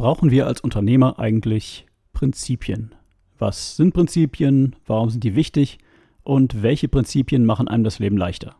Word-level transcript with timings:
brauchen 0.00 0.30
wir 0.30 0.46
als 0.46 0.62
Unternehmer 0.62 1.18
eigentlich 1.18 1.84
Prinzipien? 2.14 2.94
Was 3.38 3.76
sind 3.76 3.92
Prinzipien? 3.92 4.74
Warum 4.86 5.10
sind 5.10 5.24
die 5.24 5.36
wichtig? 5.36 5.76
Und 6.22 6.62
welche 6.62 6.88
Prinzipien 6.88 7.44
machen 7.44 7.68
einem 7.68 7.84
das 7.84 7.98
Leben 7.98 8.16
leichter? 8.16 8.56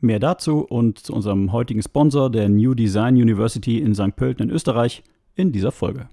Mehr 0.00 0.18
dazu 0.18 0.60
und 0.60 0.98
zu 0.98 1.12
unserem 1.12 1.52
heutigen 1.52 1.82
Sponsor, 1.82 2.30
der 2.30 2.48
New 2.48 2.72
Design 2.72 3.16
University 3.16 3.80
in 3.80 3.94
St. 3.94 4.16
Pölten 4.16 4.48
in 4.48 4.50
Österreich, 4.50 5.02
in 5.34 5.52
dieser 5.52 5.72
Folge. 5.72 6.08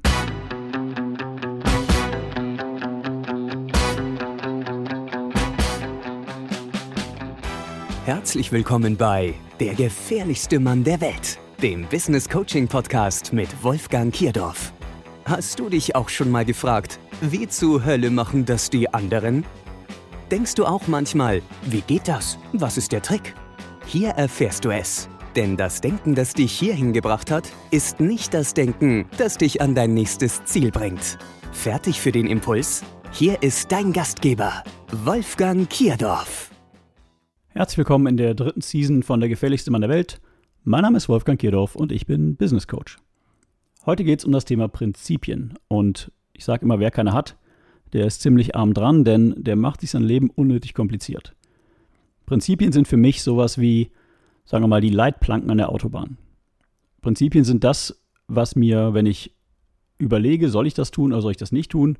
Herzlich 8.03 8.51
willkommen 8.51 8.97
bei 8.97 9.35
Der 9.61 9.73
gefährlichste 9.75 10.59
Mann 10.59 10.83
der 10.83 10.99
Welt, 10.99 11.39
dem 11.63 11.87
Business 11.87 12.27
Coaching 12.27 12.67
Podcast 12.67 13.31
mit 13.31 13.47
Wolfgang 13.63 14.13
Kierdorf. 14.13 14.73
Hast 15.23 15.57
du 15.57 15.69
dich 15.69 15.95
auch 15.95 16.09
schon 16.09 16.29
mal 16.29 16.43
gefragt, 16.43 16.99
wie 17.21 17.47
zur 17.47 17.85
Hölle 17.85 18.09
machen 18.09 18.43
das 18.43 18.69
die 18.69 18.93
anderen? 18.93 19.45
Denkst 20.29 20.55
du 20.55 20.65
auch 20.65 20.87
manchmal, 20.87 21.41
wie 21.61 21.79
geht 21.79 22.09
das? 22.09 22.37
Was 22.51 22.75
ist 22.75 22.91
der 22.91 23.01
Trick? 23.01 23.33
Hier 23.85 24.09
erfährst 24.09 24.65
du 24.65 24.71
es. 24.71 25.07
Denn 25.37 25.55
das 25.55 25.79
Denken, 25.79 26.15
das 26.15 26.33
dich 26.33 26.51
hierhin 26.51 26.91
gebracht 26.91 27.31
hat, 27.31 27.49
ist 27.71 28.01
nicht 28.01 28.33
das 28.33 28.53
Denken, 28.53 29.05
das 29.17 29.37
dich 29.37 29.61
an 29.61 29.73
dein 29.73 29.93
nächstes 29.93 30.43
Ziel 30.43 30.69
bringt. 30.69 31.17
Fertig 31.53 32.01
für 32.01 32.11
den 32.11 32.27
Impuls? 32.27 32.83
Hier 33.13 33.41
ist 33.41 33.71
dein 33.71 33.93
Gastgeber, 33.93 34.65
Wolfgang 34.91 35.69
Kierdorf. 35.69 36.51
Herzlich 37.47 37.77
willkommen 37.77 38.07
in 38.07 38.17
der 38.17 38.33
dritten 38.33 38.59
Season 38.59 39.01
von 39.01 39.21
Der 39.21 39.29
gefährlichste 39.29 39.71
Mann 39.71 39.79
der 39.79 39.89
Welt. 39.89 40.19
Mein 40.65 40.83
Name 40.83 40.95
ist 40.95 41.09
Wolfgang 41.09 41.37
Kierdorf 41.37 41.75
und 41.75 41.91
ich 41.91 42.05
bin 42.05 42.37
Business 42.37 42.69
Coach. 42.69 42.97
Heute 43.85 44.05
geht 44.05 44.19
es 44.19 44.25
um 44.25 44.31
das 44.31 44.45
Thema 44.45 44.69
Prinzipien. 44.69 45.55
Und 45.67 46.09
ich 46.31 46.45
sage 46.45 46.63
immer, 46.63 46.79
wer 46.79 46.89
keine 46.89 47.11
hat, 47.11 47.35
der 47.91 48.05
ist 48.05 48.21
ziemlich 48.21 48.55
arm 48.55 48.73
dran, 48.73 49.03
denn 49.03 49.35
der 49.37 49.57
macht 49.57 49.81
sich 49.81 49.91
sein 49.91 50.03
Leben 50.03 50.29
unnötig 50.29 50.73
kompliziert. 50.73 51.35
Prinzipien 52.25 52.71
sind 52.71 52.87
für 52.87 52.95
mich 52.95 53.23
sowas 53.23 53.57
wie, 53.57 53.91
sagen 54.45 54.63
wir 54.63 54.69
mal, 54.69 54.79
die 54.79 54.89
Leitplanken 54.89 55.51
an 55.51 55.57
der 55.57 55.67
Autobahn. 55.67 56.17
Prinzipien 57.01 57.43
sind 57.43 57.65
das, 57.65 58.01
was 58.29 58.55
mir, 58.55 58.93
wenn 58.93 59.05
ich 59.05 59.35
überlege, 59.97 60.47
soll 60.47 60.65
ich 60.65 60.73
das 60.73 60.91
tun 60.91 61.11
oder 61.11 61.21
soll 61.21 61.31
ich 61.31 61.37
das 61.37 61.51
nicht 61.51 61.71
tun, 61.71 61.97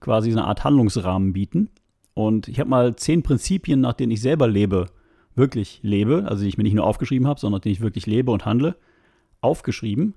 quasi 0.00 0.30
eine 0.30 0.44
Art 0.44 0.64
Handlungsrahmen 0.64 1.32
bieten. 1.32 1.70
Und 2.12 2.46
ich 2.46 2.60
habe 2.60 2.68
mal 2.68 2.94
zehn 2.94 3.22
Prinzipien, 3.22 3.80
nach 3.80 3.94
denen 3.94 4.12
ich 4.12 4.20
selber 4.20 4.48
lebe, 4.48 4.88
wirklich 5.34 5.80
lebe, 5.82 6.24
also 6.28 6.42
die 6.42 6.48
ich 6.48 6.58
mir 6.58 6.64
nicht 6.64 6.74
nur 6.74 6.86
aufgeschrieben 6.86 7.26
habe, 7.26 7.40
sondern 7.40 7.60
die 7.60 7.70
ich 7.70 7.80
wirklich 7.80 8.06
lebe 8.06 8.30
und 8.30 8.44
handle, 8.44 8.76
aufgeschrieben. 9.40 10.14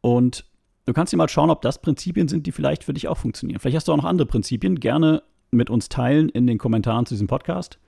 Und 0.00 0.44
du 0.86 0.92
kannst 0.92 1.12
dir 1.12 1.16
mal 1.16 1.28
schauen, 1.28 1.50
ob 1.50 1.62
das 1.62 1.80
Prinzipien 1.80 2.28
sind, 2.28 2.46
die 2.46 2.52
vielleicht 2.52 2.84
für 2.84 2.94
dich 2.94 3.08
auch 3.08 3.18
funktionieren. 3.18 3.60
Vielleicht 3.60 3.76
hast 3.76 3.88
du 3.88 3.92
auch 3.92 3.96
noch 3.96 4.04
andere 4.04 4.26
Prinzipien. 4.26 4.80
Gerne 4.80 5.22
mit 5.50 5.70
uns 5.70 5.88
teilen 5.88 6.28
in 6.28 6.46
den 6.46 6.58
Kommentaren 6.58 7.06
zu 7.06 7.14
diesem 7.14 7.26
Podcast. 7.26 7.78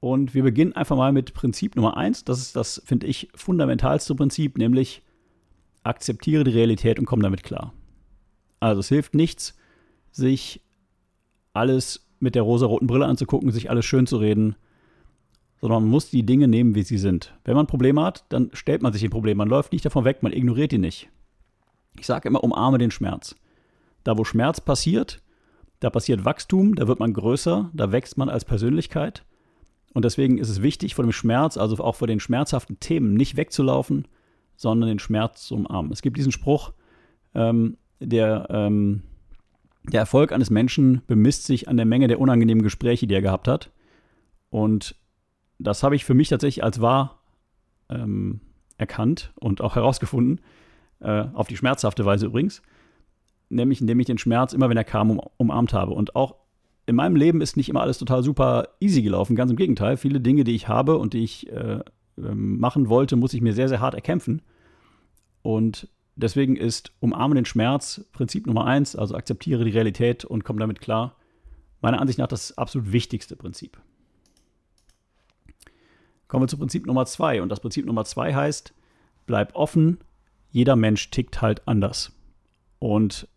Und 0.00 0.34
wir 0.34 0.42
beginnen 0.42 0.74
einfach 0.74 0.96
mal 0.96 1.12
mit 1.12 1.34
Prinzip 1.34 1.74
Nummer 1.74 1.96
eins. 1.96 2.24
Das 2.24 2.38
ist 2.38 2.54
das, 2.54 2.82
finde 2.84 3.06
ich, 3.06 3.28
fundamentalste 3.34 4.14
Prinzip, 4.14 4.58
nämlich 4.58 5.02
akzeptiere 5.82 6.44
die 6.44 6.50
Realität 6.50 6.98
und 6.98 7.06
komm 7.06 7.22
damit 7.22 7.42
klar. 7.42 7.72
Also 8.60 8.80
es 8.80 8.88
hilft 8.88 9.14
nichts, 9.14 9.56
sich 10.10 10.60
alles 11.52 12.08
mit 12.20 12.34
der 12.34 12.42
rosa-roten 12.42 12.86
Brille 12.86 13.06
anzugucken, 13.06 13.50
sich 13.50 13.70
alles 13.70 13.84
schön 13.84 14.06
zu 14.06 14.18
reden, 14.18 14.56
sondern 15.60 15.82
man 15.82 15.90
muss 15.90 16.10
die 16.10 16.24
Dinge 16.24 16.48
nehmen, 16.48 16.74
wie 16.74 16.82
sie 16.82 16.98
sind. 16.98 17.34
Wenn 17.44 17.56
man 17.56 17.66
Probleme 17.66 18.02
hat, 18.02 18.24
dann 18.28 18.50
stellt 18.52 18.82
man 18.82 18.92
sich 18.92 19.02
ein 19.04 19.10
Problem. 19.10 19.38
Man 19.38 19.48
läuft 19.48 19.72
nicht 19.72 19.84
davon 19.84 20.04
weg, 20.04 20.22
man 20.22 20.32
ignoriert 20.32 20.72
ihn 20.72 20.80
nicht. 20.80 21.08
Ich 21.98 22.06
sage 22.06 22.28
immer, 22.28 22.44
umarme 22.44 22.78
den 22.78 22.90
Schmerz. 22.90 23.34
Da, 24.04 24.16
wo 24.16 24.24
Schmerz 24.24 24.60
passiert, 24.60 25.22
da 25.80 25.90
passiert 25.90 26.24
Wachstum, 26.24 26.74
da 26.74 26.86
wird 26.86 27.00
man 27.00 27.12
größer, 27.12 27.70
da 27.72 27.92
wächst 27.92 28.16
man 28.16 28.28
als 28.28 28.44
Persönlichkeit. 28.44 29.24
Und 29.94 30.04
deswegen 30.04 30.38
ist 30.38 30.48
es 30.48 30.62
wichtig, 30.62 30.94
vor 30.94 31.04
dem 31.04 31.12
Schmerz, 31.12 31.56
also 31.56 31.82
auch 31.82 31.96
vor 31.96 32.06
den 32.06 32.20
schmerzhaften 32.20 32.78
Themen, 32.78 33.14
nicht 33.14 33.36
wegzulaufen, 33.36 34.06
sondern 34.56 34.88
den 34.88 34.98
Schmerz 34.98 35.46
zu 35.46 35.56
umarmen. 35.56 35.92
Es 35.92 36.02
gibt 36.02 36.16
diesen 36.16 36.32
Spruch, 36.32 36.72
ähm, 37.34 37.78
der 38.00 38.46
ähm, 38.50 39.02
der 39.92 40.00
Erfolg 40.00 40.32
eines 40.32 40.50
Menschen 40.50 41.02
bemisst 41.06 41.44
sich 41.46 41.68
an 41.68 41.76
der 41.76 41.86
Menge 41.86 42.08
der 42.08 42.20
unangenehmen 42.20 42.62
Gespräche, 42.62 43.06
die 43.06 43.14
er 43.14 43.22
gehabt 43.22 43.48
hat. 43.48 43.70
Und 44.50 44.96
das 45.58 45.82
habe 45.82 45.96
ich 45.96 46.04
für 46.04 46.14
mich 46.14 46.28
tatsächlich 46.28 46.64
als 46.64 46.80
wahr 46.80 47.22
ähm, 47.88 48.40
erkannt 48.76 49.32
und 49.36 49.60
auch 49.60 49.76
herausgefunden, 49.76 50.40
äh, 51.00 51.24
auf 51.32 51.48
die 51.48 51.56
schmerzhafte 51.56 52.04
Weise 52.04 52.26
übrigens, 52.26 52.62
nämlich 53.48 53.80
indem 53.80 54.00
ich 54.00 54.06
den 54.06 54.18
Schmerz 54.18 54.52
immer, 54.52 54.68
wenn 54.68 54.76
er 54.76 54.84
kam, 54.84 55.10
um, 55.10 55.20
umarmt 55.36 55.72
habe. 55.72 55.92
Und 55.92 56.16
auch 56.16 56.36
in 56.86 56.96
meinem 56.96 57.16
Leben 57.16 57.40
ist 57.40 57.56
nicht 57.56 57.68
immer 57.68 57.82
alles 57.82 57.98
total 57.98 58.22
super 58.22 58.68
easy 58.80 59.02
gelaufen, 59.02 59.36
ganz 59.36 59.50
im 59.50 59.56
Gegenteil. 59.56 59.96
Viele 59.96 60.20
Dinge, 60.20 60.44
die 60.44 60.54
ich 60.54 60.68
habe 60.68 60.98
und 60.98 61.12
die 61.12 61.24
ich 61.24 61.50
äh, 61.52 61.80
ähm, 62.16 62.58
machen 62.58 62.88
wollte, 62.88 63.16
muss 63.16 63.34
ich 63.34 63.40
mir 63.40 63.52
sehr, 63.52 63.68
sehr 63.68 63.80
hart 63.80 63.94
erkämpfen. 63.94 64.42
Und 65.42 65.88
Deswegen 66.18 66.56
ist 66.56 66.90
Umarmen 66.98 67.36
den 67.36 67.44
Schmerz 67.44 68.04
Prinzip 68.10 68.48
Nummer 68.48 68.64
eins, 68.66 68.96
also 68.96 69.14
akzeptiere 69.14 69.64
die 69.64 69.70
Realität 69.70 70.24
und 70.24 70.42
komm 70.42 70.58
damit 70.58 70.80
klar, 70.80 71.14
meiner 71.80 72.00
Ansicht 72.00 72.18
nach 72.18 72.26
das 72.26 72.58
absolut 72.58 72.90
wichtigste 72.90 73.36
Prinzip. 73.36 73.80
Kommen 76.28 76.44
wir 76.44 76.48
zu 76.48 76.58
Prinzip 76.58 76.86
Nummer 76.86 77.06
zwei. 77.06 77.42
Und 77.42 77.48
das 77.48 77.60
Prinzip 77.60 77.86
Nummer 77.86 78.04
zwei 78.04 78.34
heißt, 78.34 78.74
bleib 79.26 79.54
offen, 79.54 79.98
jeder 80.50 80.76
Mensch 80.76 81.10
tickt 81.10 81.42
halt 81.42 81.66
anders. 81.66 82.12
Und 82.78 83.28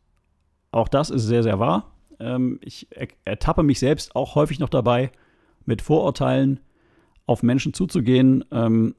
auch 0.72 0.88
das 0.88 1.09
ist 1.09 1.24
sehr, 1.24 1.44
sehr 1.44 1.59
wahr. 1.59 1.94
Ähm, 2.19 2.59
ich 2.62 2.88
ertappe 3.25 3.63
mich 3.63 3.79
selbst 3.79 4.16
auch 4.16 4.35
häufig 4.35 4.59
noch 4.59 4.69
dabei, 4.69 5.12
mit 5.66 5.81
Vorurteilen 5.81 6.59
auf 7.25 7.44
Menschen 7.44 7.74
zuzugehen 7.74 8.44
ähm, 8.52 8.96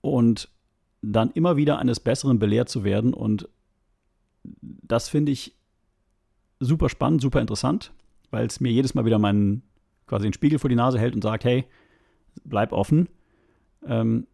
und 0.00 0.48
dann 1.02 1.30
immer 1.32 1.56
wieder 1.56 1.78
eines 1.78 2.00
Besseren 2.00 2.38
belehrt 2.38 2.68
zu 2.68 2.84
werden. 2.84 3.14
Und 3.14 3.48
das 4.42 5.08
finde 5.08 5.32
ich 5.32 5.56
super 6.60 6.88
spannend, 6.88 7.20
super 7.20 7.40
interessant, 7.40 7.92
weil 8.30 8.46
es 8.46 8.60
mir 8.60 8.72
jedes 8.72 8.94
Mal 8.94 9.04
wieder 9.04 9.18
meinen 9.18 9.62
quasi 10.06 10.24
den 10.24 10.32
Spiegel 10.32 10.58
vor 10.58 10.70
die 10.70 10.76
Nase 10.76 10.98
hält 10.98 11.14
und 11.14 11.22
sagt, 11.22 11.44
hey, 11.44 11.66
bleib 12.44 12.72
offen, 12.72 13.08
ähm, 13.86 14.26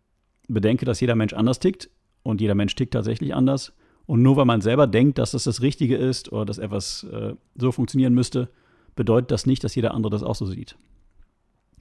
bedenke, 0.48 0.84
dass 0.84 1.00
jeder 1.00 1.14
Mensch 1.14 1.32
anders 1.32 1.58
tickt 1.58 1.90
und 2.22 2.40
jeder 2.40 2.54
Mensch 2.54 2.74
tickt 2.74 2.94
tatsächlich 2.94 3.34
anders. 3.34 3.74
Und 4.06 4.22
nur 4.22 4.36
weil 4.36 4.44
man 4.44 4.60
selber 4.60 4.86
denkt, 4.86 5.18
dass 5.18 5.30
das 5.30 5.44
das 5.44 5.62
Richtige 5.62 5.96
ist 5.96 6.30
oder 6.30 6.44
dass 6.44 6.58
etwas 6.58 7.04
äh, 7.04 7.34
so 7.56 7.72
funktionieren 7.72 8.14
müsste, 8.14 8.50
bedeutet 8.94 9.30
das 9.30 9.46
nicht, 9.46 9.64
dass 9.64 9.74
jeder 9.74 9.94
andere 9.94 10.10
das 10.10 10.22
auch 10.22 10.34
so 10.34 10.44
sieht. 10.46 10.76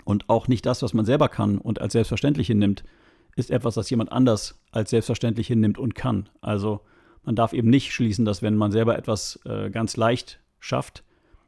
Und 0.06 0.30
auch 0.30 0.48
nicht 0.48 0.66
das, 0.66 0.82
was 0.82 0.94
man 0.94 1.06
selber 1.06 1.30
kann 1.30 1.58
und 1.58 1.82
als 1.82 1.94
selbstverständlich 1.94 2.48
hinnimmt, 2.48 2.84
ist 3.36 3.52
etwas, 3.52 3.76
das 3.76 3.90
jemand 3.90 4.12
anders 4.12 4.60
als 4.72 4.90
selbstverständlich 4.90 5.48
hinnimmt 5.48 5.78
und 5.78 5.96
kann. 5.96 6.30
Also 6.42 6.82
man 7.24 7.36
darf 7.36 7.54
eben 7.54 7.70
nicht 7.70 7.94
schließen, 7.94 8.26
dass 8.26 8.42
wenn 8.42 8.56
man 8.56 8.72
selber 8.72 8.98
etwas 8.98 9.40
äh, 9.46 9.70
ganz 9.70 9.98
leicht 9.98 10.40
schafft 10.60 11.04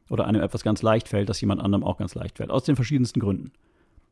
oder 0.08 0.26
einem 0.26 0.42
etwas 0.42 0.62
ganz 0.62 0.82
leicht 0.82 1.08
fällt, 1.08 1.28
dass 1.28 1.40
jemand 1.40 1.60
anderem 1.60 1.84
auch 1.84 1.98
ganz 1.98 2.14
leicht 2.14 2.38
fällt. 2.38 2.50
Aus 2.50 2.64
den 2.64 2.76
verschiedensten 2.76 3.20
Gründen. 3.20 3.52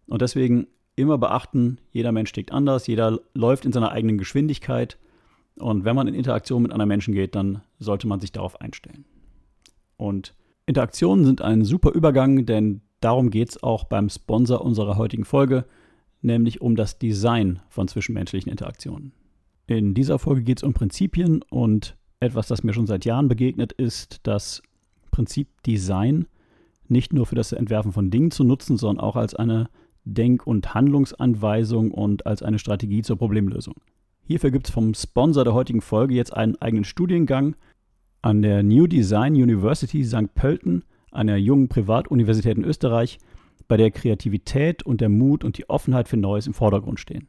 Und 0.06 0.22
deswegen 0.22 0.66
immer 0.96 1.18
beachten, 1.18 1.78
jeder 1.90 2.12
Mensch 2.12 2.32
tickt 2.32 2.52
anders, 2.52 2.86
jeder 2.86 3.20
läuft 3.34 3.64
in 3.64 3.72
seiner 3.72 3.92
eigenen 3.92 4.18
Geschwindigkeit. 4.18 4.98
Und 5.56 5.84
wenn 5.84 5.96
man 5.96 6.08
in 6.08 6.14
Interaktion 6.14 6.62
mit 6.62 6.72
anderen 6.72 6.88
Menschen 6.88 7.14
geht, 7.14 7.34
dann 7.34 7.62
sollte 7.78 8.06
man 8.06 8.20
sich 8.20 8.32
darauf 8.32 8.60
einstellen. 8.60 9.04
Und 9.96 10.34
Interaktionen 10.66 11.24
sind 11.24 11.42
ein 11.42 11.64
super 11.64 11.92
Übergang, 11.92 12.46
denn 12.46 12.80
darum 13.00 13.30
geht 13.30 13.50
es 13.50 13.62
auch 13.62 13.84
beim 13.84 14.08
Sponsor 14.08 14.60
unserer 14.60 14.96
heutigen 14.96 15.24
Folge 15.24 15.64
nämlich 16.24 16.60
um 16.60 16.74
das 16.74 16.98
Design 16.98 17.60
von 17.68 17.86
zwischenmenschlichen 17.86 18.50
Interaktionen. 18.50 19.12
In 19.66 19.94
dieser 19.94 20.18
Folge 20.18 20.42
geht 20.42 20.58
es 20.58 20.62
um 20.62 20.72
Prinzipien 20.72 21.42
und 21.50 21.96
etwas, 22.18 22.48
das 22.48 22.64
mir 22.64 22.72
schon 22.72 22.86
seit 22.86 23.04
Jahren 23.04 23.28
begegnet, 23.28 23.72
ist 23.72 24.20
das 24.24 24.62
Prinzip 25.10 25.48
Design 25.64 26.26
nicht 26.88 27.12
nur 27.12 27.26
für 27.26 27.34
das 27.34 27.52
Entwerfen 27.52 27.92
von 27.92 28.10
Dingen 28.10 28.30
zu 28.30 28.44
nutzen, 28.44 28.76
sondern 28.76 29.04
auch 29.04 29.16
als 29.16 29.34
eine 29.34 29.68
Denk- 30.04 30.46
und 30.46 30.74
Handlungsanweisung 30.74 31.90
und 31.90 32.26
als 32.26 32.42
eine 32.42 32.58
Strategie 32.58 33.02
zur 33.02 33.16
Problemlösung. 33.16 33.74
Hierfür 34.26 34.50
gibt 34.50 34.68
es 34.68 34.72
vom 34.72 34.94
Sponsor 34.94 35.44
der 35.44 35.54
heutigen 35.54 35.80
Folge 35.80 36.14
jetzt 36.14 36.34
einen 36.34 36.56
eigenen 36.56 36.84
Studiengang 36.84 37.56
an 38.22 38.42
der 38.42 38.62
New 38.62 38.86
Design 38.86 39.34
University 39.34 40.02
St. 40.04 40.34
Pölten, 40.34 40.84
einer 41.12 41.36
jungen 41.36 41.68
Privatuniversität 41.68 42.56
in 42.56 42.64
Österreich, 42.64 43.18
bei 43.68 43.76
der 43.76 43.90
Kreativität 43.90 44.82
und 44.82 45.00
der 45.00 45.08
Mut 45.08 45.44
und 45.44 45.58
die 45.58 45.68
Offenheit 45.68 46.08
für 46.08 46.16
Neues 46.16 46.46
im 46.46 46.54
Vordergrund 46.54 47.00
stehen. 47.00 47.28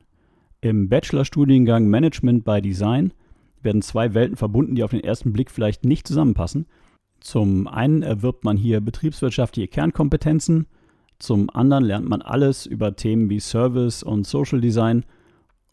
Im 0.61 0.89
Bachelorstudiengang 0.89 1.87
Management 1.87 2.45
by 2.45 2.61
Design 2.61 3.13
werden 3.61 3.81
zwei 3.81 4.13
Welten 4.13 4.37
verbunden, 4.37 4.75
die 4.75 4.83
auf 4.83 4.91
den 4.91 5.03
ersten 5.03 5.33
Blick 5.33 5.51
vielleicht 5.51 5.85
nicht 5.85 6.07
zusammenpassen. 6.07 6.65
Zum 7.19 7.67
einen 7.67 8.01
erwirbt 8.01 8.43
man 8.43 8.57
hier 8.57 8.81
betriebswirtschaftliche 8.81 9.67
Kernkompetenzen, 9.67 10.67
zum 11.19 11.49
anderen 11.49 11.83
lernt 11.83 12.07
man 12.07 12.21
alles 12.21 12.65
über 12.65 12.95
Themen 12.95 13.29
wie 13.29 13.39
Service 13.39 14.03
und 14.03 14.25
Social 14.27 14.61
Design 14.61 15.05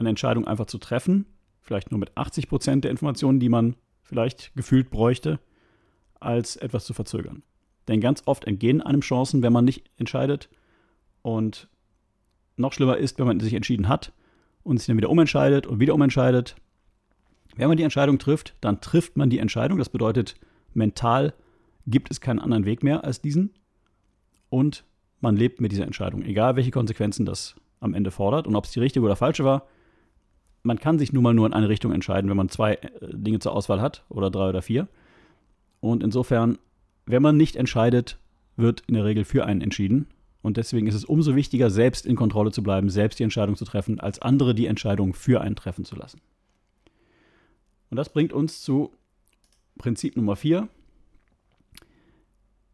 eine 0.00 0.08
Entscheidung 0.08 0.46
einfach 0.46 0.66
zu 0.66 0.78
treffen, 0.78 1.26
vielleicht 1.60 1.90
nur 1.90 2.00
mit 2.00 2.16
80 2.16 2.48
Prozent 2.48 2.84
der 2.84 2.90
Informationen, 2.90 3.40
die 3.40 3.48
man 3.48 3.76
vielleicht 4.02 4.54
gefühlt 4.56 4.90
bräuchte, 4.90 5.38
als 6.18 6.56
etwas 6.56 6.84
zu 6.84 6.94
verzögern. 6.94 7.42
Denn 7.88 8.00
ganz 8.00 8.22
oft 8.26 8.44
entgehen 8.44 8.82
einem 8.82 9.00
Chancen, 9.00 9.42
wenn 9.42 9.52
man 9.52 9.64
nicht 9.64 9.90
entscheidet. 9.96 10.48
Und 11.22 11.68
noch 12.56 12.72
schlimmer 12.72 12.98
ist, 12.98 13.18
wenn 13.18 13.26
man 13.26 13.40
sich 13.40 13.54
entschieden 13.54 13.88
hat 13.88 14.12
und 14.62 14.78
sich 14.78 14.86
dann 14.86 14.96
wieder 14.96 15.10
umentscheidet 15.10 15.66
und 15.66 15.80
wieder 15.80 15.94
umentscheidet. 15.94 16.56
Wenn 17.56 17.68
man 17.68 17.76
die 17.76 17.82
Entscheidung 17.82 18.18
trifft, 18.18 18.54
dann 18.60 18.80
trifft 18.80 19.16
man 19.16 19.30
die 19.30 19.38
Entscheidung. 19.38 19.78
Das 19.78 19.88
bedeutet, 19.88 20.34
mental 20.74 21.34
gibt 21.86 22.10
es 22.10 22.20
keinen 22.20 22.38
anderen 22.38 22.64
Weg 22.64 22.82
mehr 22.82 23.04
als 23.04 23.20
diesen. 23.20 23.54
Und 24.48 24.84
man 25.20 25.36
lebt 25.36 25.60
mit 25.60 25.72
dieser 25.72 25.84
Entscheidung, 25.84 26.22
egal 26.22 26.56
welche 26.56 26.70
Konsequenzen 26.70 27.26
das 27.26 27.56
am 27.80 27.94
Ende 27.94 28.10
fordert 28.10 28.46
und 28.46 28.56
ob 28.56 28.64
es 28.64 28.72
die 28.72 28.80
richtige 28.80 29.04
oder 29.04 29.16
falsche 29.16 29.44
war, 29.44 29.66
man 30.62 30.78
kann 30.78 30.98
sich 30.98 31.12
nun 31.12 31.22
mal 31.22 31.34
nur 31.34 31.46
in 31.46 31.52
eine 31.52 31.68
Richtung 31.68 31.92
entscheiden, 31.92 32.28
wenn 32.28 32.36
man 32.36 32.48
zwei 32.48 32.74
äh, 32.74 32.90
Dinge 33.00 33.38
zur 33.38 33.52
Auswahl 33.52 33.80
hat 33.80 34.04
oder 34.08 34.30
drei 34.30 34.48
oder 34.48 34.62
vier. 34.62 34.88
Und 35.80 36.02
insofern, 36.02 36.58
wenn 37.06 37.22
man 37.22 37.36
nicht 37.36 37.56
entscheidet, 37.56 38.18
wird 38.56 38.82
in 38.86 38.94
der 38.94 39.04
Regel 39.04 39.24
für 39.24 39.46
einen 39.46 39.62
entschieden. 39.62 40.06
Und 40.42 40.56
deswegen 40.56 40.86
ist 40.86 40.94
es 40.94 41.04
umso 41.04 41.34
wichtiger, 41.34 41.70
selbst 41.70 42.06
in 42.06 42.16
Kontrolle 42.16 42.50
zu 42.50 42.62
bleiben, 42.62 42.88
selbst 42.88 43.18
die 43.18 43.24
Entscheidung 43.24 43.56
zu 43.56 43.64
treffen, 43.64 44.00
als 44.00 44.20
andere 44.20 44.54
die 44.54 44.66
Entscheidung 44.66 45.14
für 45.14 45.40
einen 45.40 45.56
treffen 45.56 45.84
zu 45.84 45.96
lassen. 45.96 46.20
Und 47.90 47.96
das 47.96 48.10
bringt 48.10 48.32
uns 48.32 48.62
zu 48.62 48.92
Prinzip 49.76 50.16
Nummer 50.16 50.36
vier, 50.36 50.68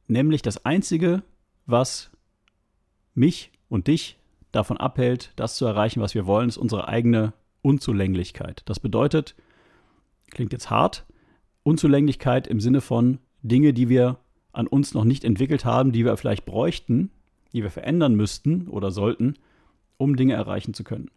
nämlich 0.08 0.42
das 0.42 0.64
Einzige, 0.64 1.22
was 1.66 2.10
mich 3.14 3.50
und 3.68 3.86
dich 3.86 4.18
davon 4.52 4.76
abhält, 4.76 5.32
das 5.36 5.56
zu 5.56 5.66
erreichen, 5.66 6.00
was 6.00 6.14
wir 6.14 6.26
wollen, 6.26 6.48
ist 6.48 6.56
unsere 6.56 6.88
eigene 6.88 7.32
Unzulänglichkeit. 7.66 8.62
Das 8.66 8.78
bedeutet, 8.78 9.34
klingt 10.30 10.52
jetzt 10.52 10.70
hart, 10.70 11.04
Unzulänglichkeit 11.64 12.46
im 12.46 12.60
Sinne 12.60 12.80
von 12.80 13.18
Dinge, 13.42 13.72
die 13.72 13.88
wir 13.88 14.18
an 14.52 14.68
uns 14.68 14.94
noch 14.94 15.02
nicht 15.02 15.24
entwickelt 15.24 15.64
haben, 15.64 15.90
die 15.90 16.04
wir 16.04 16.16
vielleicht 16.16 16.46
bräuchten, 16.46 17.10
die 17.52 17.64
wir 17.64 17.70
verändern 17.72 18.14
müssten 18.14 18.68
oder 18.68 18.92
sollten, 18.92 19.34
um 19.96 20.14
Dinge 20.14 20.34
erreichen 20.34 20.74
zu 20.74 20.84
können. 20.84 21.10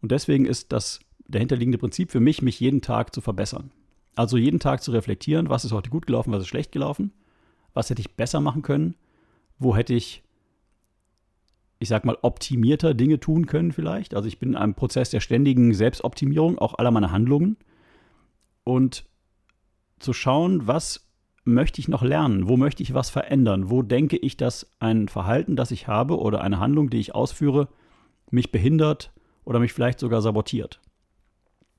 Und 0.00 0.12
deswegen 0.12 0.46
ist 0.46 0.72
das 0.72 1.00
dahinterliegende 1.28 1.76
Prinzip 1.76 2.10
für 2.10 2.20
mich, 2.20 2.40
mich 2.40 2.58
jeden 2.58 2.80
Tag 2.80 3.14
zu 3.14 3.20
verbessern. 3.20 3.70
Also 4.14 4.38
jeden 4.38 4.60
Tag 4.60 4.82
zu 4.82 4.92
reflektieren, 4.92 5.50
was 5.50 5.66
ist 5.66 5.72
heute 5.72 5.90
gut 5.90 6.06
gelaufen, 6.06 6.32
was 6.32 6.40
ist 6.40 6.48
schlecht 6.48 6.72
gelaufen, 6.72 7.12
was 7.74 7.90
hätte 7.90 8.00
ich 8.00 8.16
besser 8.16 8.40
machen 8.40 8.62
können, 8.62 8.94
wo 9.58 9.76
hätte 9.76 9.92
ich 9.92 10.22
ich 11.82 11.88
sag 11.88 12.04
mal, 12.04 12.16
optimierter 12.22 12.94
Dinge 12.94 13.18
tun 13.18 13.46
können 13.46 13.72
vielleicht. 13.72 14.14
Also 14.14 14.28
ich 14.28 14.38
bin 14.38 14.50
in 14.50 14.56
einem 14.56 14.74
Prozess 14.74 15.10
der 15.10 15.18
ständigen 15.18 15.74
Selbstoptimierung, 15.74 16.58
auch 16.58 16.78
aller 16.78 16.92
meiner 16.92 17.10
Handlungen. 17.10 17.56
Und 18.62 19.04
zu 19.98 20.12
schauen, 20.12 20.68
was 20.68 21.08
möchte 21.44 21.80
ich 21.80 21.88
noch 21.88 22.02
lernen? 22.02 22.48
Wo 22.48 22.56
möchte 22.56 22.84
ich 22.84 22.94
was 22.94 23.10
verändern? 23.10 23.68
Wo 23.68 23.82
denke 23.82 24.16
ich, 24.16 24.36
dass 24.36 24.70
ein 24.78 25.08
Verhalten, 25.08 25.56
das 25.56 25.72
ich 25.72 25.88
habe 25.88 26.20
oder 26.20 26.40
eine 26.40 26.60
Handlung, 26.60 26.88
die 26.88 27.00
ich 27.00 27.16
ausführe, 27.16 27.68
mich 28.30 28.52
behindert 28.52 29.12
oder 29.44 29.58
mich 29.58 29.72
vielleicht 29.72 29.98
sogar 29.98 30.22
sabotiert? 30.22 30.80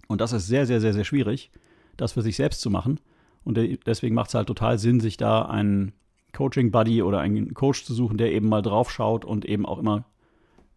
Und 0.09 0.19
das 0.19 0.33
ist 0.33 0.47
sehr, 0.47 0.65
sehr, 0.65 0.81
sehr, 0.81 0.93
sehr 0.93 1.05
schwierig, 1.05 1.49
das 1.95 2.11
für 2.11 2.21
sich 2.21 2.35
selbst 2.35 2.59
zu 2.59 2.69
machen. 2.69 2.99
Und 3.45 3.57
deswegen 3.85 4.15
macht 4.15 4.27
es 4.27 4.35
halt 4.35 4.47
total 4.47 4.77
Sinn, 4.79 4.99
sich 4.99 5.15
da 5.15 5.43
einen 5.43 5.93
Coaching-Buddy 6.33 7.01
oder 7.03 7.19
einen 7.19 7.53
Coach 7.53 7.85
zu 7.85 7.93
suchen, 7.93 8.17
der 8.17 8.31
eben 8.31 8.49
mal 8.49 8.61
drauf 8.61 8.91
schaut 8.91 9.23
und 9.23 9.45
eben 9.45 9.65
auch 9.65 9.79
immer 9.79 10.05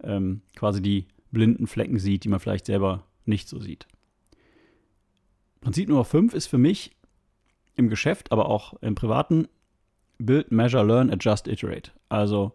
ähm, 0.03 0.43
quasi 0.55 0.81
die 0.81 1.07
blinden 1.33 1.67
Flecken 1.67 1.99
sieht, 1.99 2.25
die 2.25 2.29
man 2.29 2.41
vielleicht 2.41 2.67
selber 2.67 3.05
nicht 3.25 3.49
so 3.49 3.59
sieht. 3.59 3.87
Prinzip 5.61 5.89
Nummer 5.89 6.05
5 6.05 6.35
ist 6.35 6.47
für 6.47 6.59
mich 6.59 6.95
im 7.75 7.89
Geschäft, 7.89 8.31
aber 8.33 8.49
auch 8.49 8.75
im 8.83 8.95
privaten 8.95 9.49
Build, 10.19 10.53
Measure, 10.53 10.85
Learn, 10.85 11.11
Adjust, 11.11 11.49
Iterate. 11.49 11.91
Also 12.09 12.53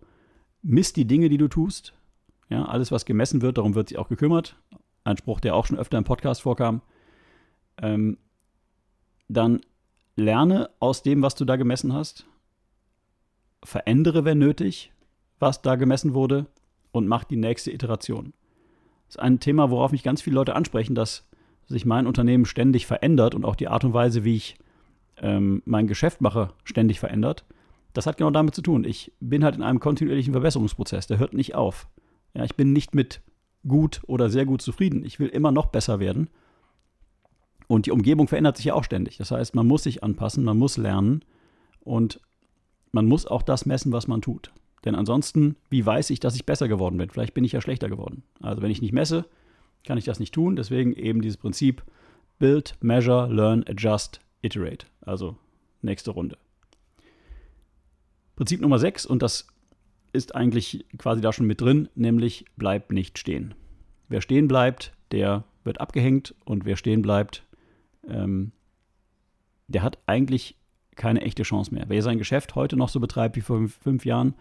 misst 0.62 0.96
die 0.96 1.06
Dinge, 1.06 1.30
die 1.30 1.38
du 1.38 1.48
tust. 1.48 1.94
Ja, 2.50 2.66
alles, 2.66 2.92
was 2.92 3.06
gemessen 3.06 3.42
wird, 3.42 3.58
darum 3.58 3.76
wird 3.76 3.90
sich 3.90 3.98
auch 3.98 4.10
gekümmert. 4.10 4.56
Ein 5.04 5.18
Spruch, 5.18 5.40
der 5.40 5.56
auch 5.56 5.66
schon 5.66 5.78
öfter 5.78 5.98
im 5.98 6.04
Podcast 6.04 6.42
vorkam. 6.42 6.82
Ähm, 7.82 8.18
dann 9.28 9.62
lerne 10.16 10.70
aus 10.80 11.04
dem, 11.04 11.22
was 11.22 11.36
du 11.36 11.46
da 11.46 11.56
gemessen 11.56 11.94
hast 11.94 12.26
verändere, 13.64 14.26
wenn 14.26 14.40
nötig, 14.40 14.92
was 15.40 15.62
da 15.62 15.76
gemessen 15.76 16.14
wurde 16.14 16.48
und 16.92 17.08
mach 17.08 17.24
die 17.24 17.38
nächste 17.38 17.72
Iteration. 17.72 18.34
Das 19.08 19.16
ist 19.16 19.22
ein 19.22 19.40
Thema, 19.40 19.70
worauf 19.70 19.92
mich 19.92 20.04
ganz 20.04 20.22
viele 20.22 20.36
Leute 20.36 20.56
ansprechen, 20.56 20.96
dass 20.96 21.28
sich 21.68 21.86
mein 21.86 22.08
Unternehmen 22.08 22.46
ständig 22.46 22.86
verändert 22.86 23.36
und 23.36 23.46
auch 23.46 23.56
die 23.56 23.68
Art 23.68 23.84
und 23.84 23.94
Weise, 23.94 24.24
wie 24.24 24.36
ich 24.36 24.56
ähm, 25.18 25.62
mein 25.66 25.88
Geschäft 25.88 26.22
mache, 26.22 26.54
ständig 26.64 27.00
verändert. 27.00 27.46
Das 27.94 28.06
hat 28.06 28.18
genau 28.18 28.32
damit 28.32 28.56
zu 28.56 28.62
tun. 28.62 28.84
Ich 28.84 29.12
bin 29.20 29.44
halt 29.44 29.56
in 29.56 29.64
einem 29.64 29.80
kontinuierlichen 29.80 30.34
Verbesserungsprozess, 30.34 31.08
der 31.08 31.20
hört 31.20 31.34
nicht 31.34 31.56
auf. 31.56 31.88
Ja, 32.34 32.44
ich 32.44 32.56
bin 32.56 32.72
nicht 32.74 32.96
mit 32.96 33.22
gut 33.68 34.02
oder 34.08 34.30
sehr 34.30 34.46
gut 34.46 34.62
zufrieden. 34.62 35.04
Ich 35.04 35.20
will 35.20 35.28
immer 35.28 35.52
noch 35.52 35.68
besser 35.68 36.00
werden. 36.00 36.30
Und 37.68 37.86
die 37.86 37.92
Umgebung 37.92 38.28
verändert 38.28 38.58
sich 38.58 38.66
ja 38.66 38.74
auch 38.74 38.84
ständig. 38.84 39.18
Das 39.18 39.32
heißt, 39.32 39.56
man 39.56 39.68
muss 39.68 39.84
sich 39.84 40.04
anpassen, 40.04 40.44
man 40.44 40.58
muss 40.58 40.78
lernen. 40.78 41.24
Und 41.82 42.20
man 42.92 43.06
muss 43.06 43.26
auch 43.26 43.42
das 43.42 43.66
messen, 43.66 43.92
was 43.92 44.08
man 44.08 44.22
tut. 44.22 44.52
Denn 44.86 44.96
ansonsten, 44.96 45.56
wie 45.70 45.86
weiß 45.86 46.10
ich, 46.10 46.20
dass 46.20 46.36
ich 46.36 46.46
besser 46.46 46.68
geworden 46.68 46.98
bin? 46.98 47.10
Vielleicht 47.10 47.34
bin 47.34 47.44
ich 47.44 47.52
ja 47.52 47.62
schlechter 47.62 47.90
geworden. 47.90 48.24
Also 48.40 48.62
wenn 48.62 48.72
ich 48.72 48.82
nicht 48.82 48.94
messe, 48.94 49.26
kann 49.86 49.98
ich 49.98 50.06
das 50.06 50.20
nicht 50.20 50.34
tun. 50.34 50.56
Deswegen 50.56 50.94
eben 50.94 51.22
dieses 51.22 51.38
Prinzip 51.38 51.84
Build, 52.40 52.76
Measure, 52.82 53.32
Learn, 53.32 53.64
Adjust, 53.68 54.20
Iterate. 54.42 54.88
Also 55.02 55.38
nächste 55.82 56.12
Runde. 56.12 56.38
Prinzip 58.36 58.62
Nummer 58.62 58.80
6, 58.80 59.06
und 59.06 59.22
das 59.22 59.48
ist 60.14 60.36
eigentlich 60.36 60.86
quasi 60.98 61.22
da 61.22 61.32
schon 61.32 61.46
mit 61.46 61.62
drin, 61.62 61.90
nämlich 61.96 62.46
bleib 62.58 62.92
nicht 62.92 63.20
stehen. 63.20 63.54
Wer 64.10 64.22
stehen 64.22 64.48
bleibt, 64.48 64.94
der 65.12 65.44
wird 65.64 65.80
abgehängt 65.80 66.34
und 66.44 66.66
wer 66.66 66.76
stehen 66.76 67.02
bleibt, 67.02 67.46
ähm, 68.08 68.52
der 69.68 69.84
hat 69.84 70.00
eigentlich 70.06 70.58
keine 70.96 71.22
echte 71.22 71.44
Chance 71.44 71.74
mehr. 71.74 71.86
Wer 71.88 72.04
sein 72.04 72.18
Geschäft 72.18 72.56
heute 72.56 72.76
noch 72.76 72.90
so 72.90 73.00
betreibt 73.00 73.36
wie 73.36 73.42
vor 73.42 73.68
fünf, 73.68 74.06
Jahren, 74.06 74.34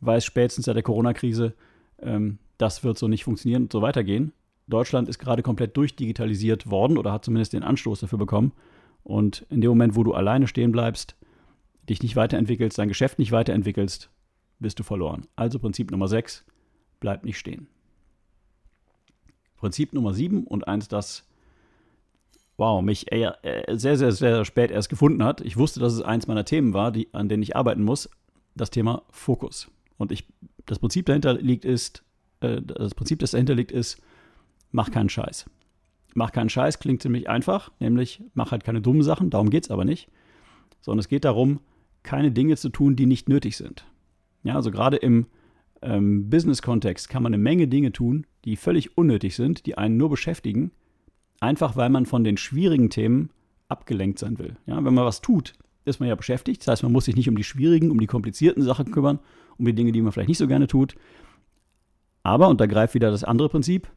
weiß 0.00 0.24
spätestens 0.24 0.66
seit 0.66 0.76
der 0.76 0.82
Corona-Krise, 0.82 1.54
ähm, 2.00 2.38
das 2.58 2.84
wird 2.84 2.98
so 2.98 3.08
nicht 3.08 3.24
funktionieren 3.24 3.64
und 3.64 3.72
so 3.72 3.82
weitergehen. 3.82 4.32
Deutschland 4.68 5.08
ist 5.08 5.18
gerade 5.18 5.42
komplett 5.42 5.76
durchdigitalisiert 5.76 6.70
worden 6.70 6.98
oder 6.98 7.12
hat 7.12 7.24
zumindest 7.24 7.52
den 7.52 7.62
Anstoß 7.62 8.00
dafür 8.00 8.18
bekommen. 8.18 8.52
Und 9.02 9.46
in 9.50 9.60
dem 9.60 9.70
Moment, 9.70 9.96
wo 9.96 10.04
du 10.04 10.14
alleine 10.14 10.46
stehen 10.46 10.72
bleibst, 10.72 11.16
dich 11.88 12.02
nicht 12.02 12.14
weiterentwickelst, 12.14 12.78
dein 12.78 12.88
Geschäft 12.88 13.18
nicht 13.18 13.32
weiterentwickelst, 13.32 14.10
bist 14.60 14.78
du 14.78 14.84
verloren. 14.84 15.26
Also 15.34 15.58
Prinzip 15.58 15.90
Nummer 15.90 16.08
6, 16.08 16.44
bleib 17.00 17.24
nicht 17.24 17.38
stehen. 17.38 17.66
Prinzip 19.56 19.92
Nummer 19.92 20.14
7 20.14 20.44
und 20.44 20.66
eins, 20.66 20.88
das 20.88 21.28
wow, 22.56 22.82
mich 22.82 23.10
äh, 23.12 23.32
sehr, 23.70 23.96
sehr, 23.96 24.12
sehr 24.12 24.44
spät 24.44 24.70
erst 24.70 24.88
gefunden 24.88 25.24
hat. 25.24 25.40
Ich 25.40 25.56
wusste, 25.56 25.80
dass 25.80 25.92
es 25.92 26.02
eins 26.02 26.26
meiner 26.26 26.44
Themen 26.44 26.74
war, 26.74 26.92
die, 26.92 27.08
an 27.12 27.28
denen 27.28 27.42
ich 27.42 27.56
arbeiten 27.56 27.82
muss, 27.82 28.08
das 28.54 28.70
Thema 28.70 29.02
Fokus. 29.10 29.70
Und 29.96 30.12
ich, 30.12 30.26
das 30.66 30.78
Prinzip 30.78 31.06
dahinter 31.06 31.34
liegt 31.34 31.64
ist, 31.64 32.04
äh, 32.40 32.60
das 32.62 32.94
Prinzip, 32.94 33.18
das 33.18 33.32
dahinter 33.32 33.54
liegt, 33.54 33.72
ist, 33.72 34.00
mach 34.70 34.90
keinen 34.90 35.08
Scheiß. 35.08 35.48
Mach 36.14 36.32
keinen 36.32 36.50
Scheiß 36.50 36.78
klingt 36.78 37.02
ziemlich 37.02 37.28
einfach, 37.28 37.70
nämlich 37.80 38.22
mach 38.34 38.52
halt 38.52 38.64
keine 38.64 38.82
dummen 38.82 39.02
Sachen, 39.02 39.30
darum 39.30 39.48
geht 39.48 39.64
es 39.64 39.70
aber 39.70 39.84
nicht. 39.84 40.08
Sondern 40.80 41.00
es 41.00 41.08
geht 41.08 41.24
darum, 41.24 41.60
keine 42.02 42.32
Dinge 42.32 42.56
zu 42.56 42.68
tun, 42.68 42.96
die 42.96 43.06
nicht 43.06 43.28
nötig 43.28 43.56
sind. 43.56 43.86
Ja, 44.42 44.56
also 44.56 44.70
gerade 44.70 44.96
im 44.96 45.26
ähm, 45.80 46.28
Business-Kontext 46.28 47.08
kann 47.08 47.22
man 47.22 47.32
eine 47.32 47.42
Menge 47.42 47.68
Dinge 47.68 47.92
tun, 47.92 48.26
die 48.44 48.56
völlig 48.56 48.98
unnötig 48.98 49.36
sind, 49.36 49.66
die 49.66 49.78
einen 49.78 49.96
nur 49.96 50.10
beschäftigen, 50.10 50.72
einfach 51.42 51.76
weil 51.76 51.90
man 51.90 52.06
von 52.06 52.24
den 52.24 52.36
schwierigen 52.36 52.88
Themen 52.88 53.30
abgelenkt 53.68 54.18
sein 54.18 54.38
will. 54.38 54.56
Ja, 54.66 54.76
wenn 54.76 54.94
man 54.94 55.04
was 55.04 55.20
tut, 55.20 55.54
ist 55.84 55.98
man 55.98 56.08
ja 56.08 56.14
beschäftigt. 56.14 56.62
Das 56.62 56.68
heißt, 56.68 56.82
man 56.84 56.92
muss 56.92 57.06
sich 57.06 57.16
nicht 57.16 57.28
um 57.28 57.36
die 57.36 57.44
schwierigen, 57.44 57.90
um 57.90 57.98
die 57.98 58.06
komplizierten 58.06 58.62
Sachen 58.62 58.92
kümmern, 58.92 59.18
um 59.58 59.64
die 59.64 59.74
Dinge, 59.74 59.92
die 59.92 60.00
man 60.00 60.12
vielleicht 60.12 60.28
nicht 60.28 60.38
so 60.38 60.46
gerne 60.46 60.68
tut. 60.68 60.94
Aber, 62.22 62.48
und 62.48 62.60
da 62.60 62.66
greift 62.66 62.94
wieder 62.94 63.10
das 63.10 63.24
andere 63.24 63.48
Prinzip, 63.48 63.90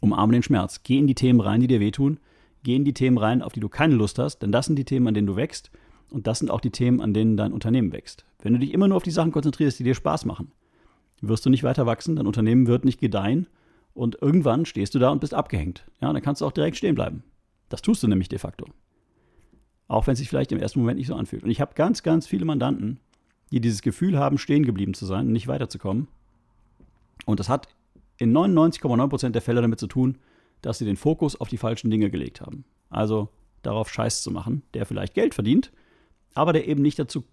umarme 0.00 0.32
den 0.32 0.42
Schmerz. 0.42 0.82
Geh 0.82 0.98
in 0.98 1.06
die 1.06 1.14
Themen 1.14 1.40
rein, 1.40 1.60
die 1.60 1.66
dir 1.66 1.80
wehtun. 1.80 2.18
Geh 2.62 2.76
in 2.76 2.84
die 2.84 2.94
Themen 2.94 3.18
rein, 3.18 3.42
auf 3.42 3.52
die 3.52 3.60
du 3.60 3.68
keine 3.68 3.94
Lust 3.94 4.18
hast, 4.18 4.38
denn 4.38 4.52
das 4.52 4.66
sind 4.66 4.76
die 4.76 4.84
Themen, 4.84 5.08
an 5.08 5.14
denen 5.14 5.26
du 5.26 5.36
wächst. 5.36 5.70
Und 6.10 6.26
das 6.26 6.38
sind 6.38 6.50
auch 6.50 6.60
die 6.60 6.70
Themen, 6.70 7.00
an 7.02 7.12
denen 7.12 7.36
dein 7.36 7.52
Unternehmen 7.52 7.92
wächst. 7.92 8.24
Wenn 8.42 8.54
du 8.54 8.58
dich 8.58 8.72
immer 8.72 8.88
nur 8.88 8.96
auf 8.96 9.02
die 9.02 9.10
Sachen 9.10 9.32
konzentrierst, 9.32 9.78
die 9.78 9.84
dir 9.84 9.94
Spaß 9.94 10.24
machen, 10.24 10.52
wirst 11.20 11.44
du 11.44 11.50
nicht 11.50 11.64
weiter 11.64 11.84
wachsen, 11.84 12.16
dein 12.16 12.26
Unternehmen 12.26 12.66
wird 12.66 12.86
nicht 12.86 13.00
gedeihen 13.00 13.46
und 13.94 14.20
irgendwann 14.20 14.66
stehst 14.66 14.94
du 14.94 14.98
da 14.98 15.10
und 15.10 15.20
bist 15.20 15.34
abgehängt. 15.34 15.84
Ja, 16.00 16.12
dann 16.12 16.22
kannst 16.22 16.40
du 16.40 16.46
auch 16.46 16.52
direkt 16.52 16.76
stehen 16.76 16.94
bleiben. 16.94 17.24
Das 17.68 17.82
tust 17.82 18.02
du 18.02 18.08
nämlich 18.08 18.28
de 18.28 18.38
facto. 18.38 18.66
Auch 19.88 20.06
wenn 20.06 20.12
es 20.12 20.18
sich 20.18 20.28
vielleicht 20.28 20.52
im 20.52 20.58
ersten 20.58 20.80
Moment 20.80 20.98
nicht 20.98 21.08
so 21.08 21.14
anfühlt. 21.14 21.42
Und 21.42 21.50
ich 21.50 21.60
habe 21.60 21.74
ganz, 21.74 22.02
ganz 22.02 22.26
viele 22.26 22.44
Mandanten, 22.44 23.00
die 23.50 23.60
dieses 23.60 23.82
Gefühl 23.82 24.18
haben, 24.18 24.38
stehen 24.38 24.64
geblieben 24.64 24.94
zu 24.94 25.06
sein 25.06 25.26
und 25.26 25.32
nicht 25.32 25.48
weiterzukommen. 25.48 26.06
Und 27.26 27.40
das 27.40 27.48
hat 27.48 27.68
in 28.18 28.36
99,9% 28.36 29.30
der 29.30 29.42
Fälle 29.42 29.60
damit 29.60 29.80
zu 29.80 29.86
tun, 29.86 30.18
dass 30.62 30.78
sie 30.78 30.84
den 30.84 30.96
Fokus 30.96 31.40
auf 31.40 31.48
die 31.48 31.56
falschen 31.56 31.90
Dinge 31.90 32.10
gelegt 32.10 32.40
haben. 32.40 32.64
Also 32.90 33.30
darauf 33.62 33.90
Scheiß 33.90 34.22
zu 34.22 34.30
machen, 34.30 34.62
der 34.74 34.86
vielleicht 34.86 35.14
Geld 35.14 35.34
verdient, 35.34 35.72
aber 36.34 36.52
der 36.52 36.68
eben 36.68 36.82
nicht 36.82 36.98
dazu 36.98 37.24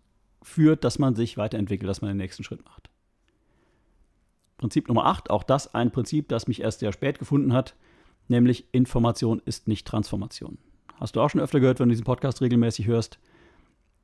führt, 0.41 0.83
dass 0.83 0.99
man 0.99 1.15
sich 1.15 1.37
weiterentwickelt, 1.37 1.89
dass 1.89 2.01
man 2.01 2.09
den 2.09 2.17
nächsten 2.17 2.43
Schritt 2.43 2.63
macht. 2.63 2.89
Prinzip 4.57 4.87
Nummer 4.87 5.05
8, 5.05 5.29
auch 5.29 5.43
das 5.43 5.73
ein 5.73 5.91
Prinzip, 5.91 6.29
das 6.29 6.47
mich 6.47 6.61
erst 6.61 6.79
sehr 6.79 6.91
spät 6.91 7.19
gefunden 7.19 7.53
hat, 7.53 7.75
nämlich 8.27 8.65
Information 8.71 9.41
ist 9.45 9.67
nicht 9.67 9.87
Transformation. 9.87 10.57
Hast 10.95 11.15
du 11.15 11.21
auch 11.21 11.29
schon 11.29 11.41
öfter 11.41 11.59
gehört, 11.59 11.79
wenn 11.79 11.89
du 11.89 11.93
diesen 11.93 12.05
Podcast 12.05 12.41
regelmäßig 12.41 12.87
hörst? 12.87 13.19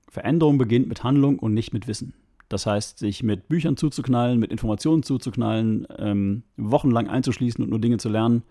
Veränderung 0.10 0.60
beginnt 0.60 0.88
mit 0.88 1.03
Handlung 1.03 1.39
und 1.39 1.53
nicht 1.53 1.74
mit 1.74 1.88
Wissen. 1.88 2.13
Das 2.50 2.67
heißt, 2.67 3.00
sich 3.00 3.24
mit 3.24 3.48
Büchern 3.48 3.77
zuzuknallen, 3.77 4.39
mit 4.39 4.51
Informationen 4.51 5.01
zuzuknallen, 5.01 5.88
ähm, 5.98 6.43
wochenlang 6.55 7.07
einzuschließen 7.07 7.63
und 7.63 7.72
nur 7.72 7.79
Dinge 7.79 7.98
zu 7.98 8.10
lernen, 8.10 8.43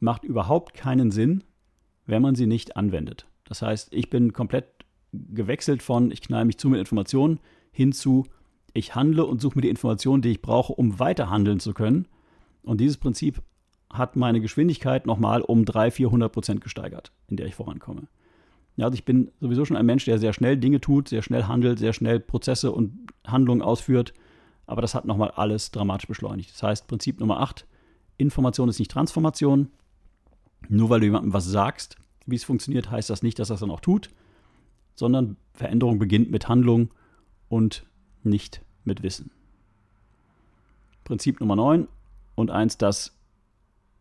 macht 0.00 0.24
überhaupt 0.24 0.72
keinen 0.72 1.10
Sinn, 1.10 1.44
wenn 2.06 2.22
man 2.22 2.34
sie 2.34 2.46
nicht 2.46 2.76
anwendet. 2.76 3.26
Das 3.44 3.60
heißt, 3.60 3.92
ich 3.92 4.08
bin 4.08 4.32
komplett 4.32 4.66
gewechselt 5.12 5.82
von, 5.82 6.10
ich 6.10 6.22
knall 6.22 6.46
mich 6.46 6.56
zu 6.56 6.70
mit 6.70 6.80
Informationen, 6.80 7.40
hin 7.72 7.92
zu, 7.92 8.24
ich 8.74 8.94
handle 8.94 9.26
und 9.26 9.40
suche 9.40 9.56
mir 9.56 9.62
die 9.62 9.68
Informationen, 9.68 10.22
die 10.22 10.30
ich 10.30 10.42
brauche, 10.42 10.72
um 10.72 10.98
weiter 10.98 11.30
handeln 11.30 11.60
zu 11.60 11.74
können. 11.74 12.08
Und 12.62 12.80
dieses 12.80 12.96
Prinzip 12.96 13.42
hat 13.92 14.16
meine 14.16 14.40
Geschwindigkeit 14.40 15.06
nochmal 15.06 15.42
um 15.42 15.64
300, 15.64 15.94
400 15.94 16.32
Prozent 16.32 16.60
gesteigert, 16.60 17.12
in 17.28 17.36
der 17.36 17.46
ich 17.46 17.54
vorankomme. 17.54 18.08
Ja, 18.76 18.86
also 18.86 18.94
ich 18.94 19.04
bin 19.04 19.30
sowieso 19.40 19.64
schon 19.64 19.76
ein 19.76 19.84
Mensch, 19.84 20.06
der 20.06 20.18
sehr 20.18 20.32
schnell 20.32 20.56
Dinge 20.56 20.80
tut, 20.80 21.08
sehr 21.08 21.22
schnell 21.22 21.44
handelt, 21.44 21.78
sehr 21.78 21.92
schnell 21.92 22.20
Prozesse 22.20 22.72
und 22.72 23.12
Handlungen 23.26 23.60
ausführt. 23.60 24.14
Aber 24.66 24.80
das 24.80 24.94
hat 24.94 25.04
nochmal 25.04 25.32
alles 25.32 25.70
dramatisch 25.70 26.08
beschleunigt. 26.08 26.52
Das 26.52 26.62
heißt, 26.62 26.88
Prinzip 26.88 27.20
Nummer 27.20 27.40
8, 27.40 27.66
Information 28.16 28.70
ist 28.70 28.78
nicht 28.78 28.90
Transformation. 28.90 29.68
Nur 30.68 30.88
weil 30.88 31.00
du 31.00 31.06
jemandem 31.06 31.34
was 31.34 31.44
sagst, 31.44 31.96
wie 32.24 32.36
es 32.36 32.44
funktioniert, 32.44 32.90
heißt 32.90 33.10
das 33.10 33.22
nicht, 33.22 33.38
dass 33.38 33.50
er 33.50 33.54
es 33.54 33.60
dann 33.60 33.70
auch 33.70 33.80
tut, 33.80 34.08
sondern 34.94 35.36
Veränderung 35.52 35.98
beginnt 35.98 36.30
mit 36.30 36.48
Handlung 36.48 36.90
und 37.48 37.84
nicht 38.24 38.62
mit 38.84 39.02
Wissen. 39.02 39.30
Prinzip 41.04 41.40
Nummer 41.40 41.56
9 41.56 41.88
und 42.34 42.50
eins, 42.50 42.78
das 42.78 43.12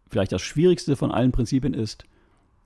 vielleicht 0.07 0.31
das 0.31 0.41
schwierigste 0.41 0.95
von 0.95 1.11
allen 1.11 1.31
Prinzipien 1.31 1.73
ist, 1.73 2.05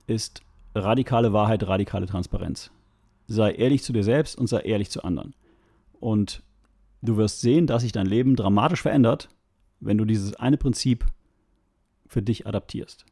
ist 0.06 0.42
radikale 0.74 1.32
Wahrheit, 1.32 1.66
radikale 1.66 2.06
Transparenz. 2.06 2.70
Sei 3.26 3.52
ehrlich 3.52 3.82
zu 3.82 3.92
dir 3.92 4.04
selbst 4.04 4.36
und 4.36 4.46
sei 4.46 4.60
ehrlich 4.60 4.90
zu 4.90 5.02
anderen. 5.02 5.34
Und 5.98 6.42
du 7.02 7.16
wirst 7.16 7.40
sehen, 7.40 7.66
dass 7.66 7.82
sich 7.82 7.92
dein 7.92 8.06
Leben 8.06 8.36
dramatisch 8.36 8.82
verändert, 8.82 9.28
wenn 9.80 9.98
du 9.98 10.04
dieses 10.04 10.34
eine 10.34 10.56
Prinzip 10.56 11.06
für 12.06 12.22
dich 12.22 12.46
adaptierst. 12.46 13.04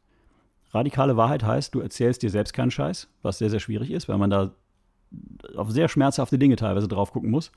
Radikale 0.71 1.17
Wahrheit 1.17 1.43
heißt, 1.43 1.73
du 1.73 1.79
erzählst 1.79 2.21
dir 2.21 2.29
selbst 2.29 2.53
keinen 2.53 2.71
Scheiß, 2.71 3.07
was 3.21 3.37
sehr, 3.37 3.49
sehr 3.49 3.59
schwierig 3.59 3.91
ist, 3.91 4.07
weil 4.07 4.17
man 4.17 4.29
da 4.29 4.53
auf 5.55 5.71
sehr 5.71 5.87
schmerzhafte 5.87 6.37
Dinge 6.37 6.55
teilweise 6.55 6.87
drauf 6.87 7.11
gucken 7.11 7.29
muss 7.29 7.51